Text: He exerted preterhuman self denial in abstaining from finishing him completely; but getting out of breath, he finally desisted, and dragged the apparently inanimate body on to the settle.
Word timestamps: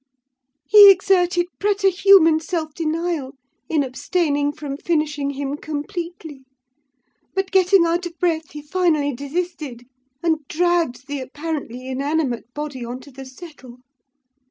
He 0.67 0.89
exerted 0.89 1.45
preterhuman 1.59 2.39
self 2.41 2.73
denial 2.73 3.35
in 3.69 3.83
abstaining 3.83 4.51
from 4.51 4.77
finishing 4.77 5.29
him 5.29 5.57
completely; 5.57 6.43
but 7.35 7.51
getting 7.51 7.85
out 7.85 8.07
of 8.07 8.17
breath, 8.17 8.49
he 8.53 8.63
finally 8.63 9.13
desisted, 9.13 9.85
and 10.23 10.39
dragged 10.47 11.05
the 11.07 11.21
apparently 11.21 11.87
inanimate 11.87 12.51
body 12.55 12.83
on 12.83 12.99
to 13.01 13.11
the 13.11 13.25
settle. 13.25 13.77